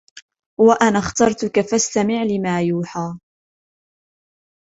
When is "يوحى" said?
2.61-3.19